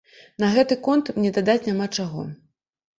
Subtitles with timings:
[0.43, 2.29] На гэты конт мне дадаць няма чаго.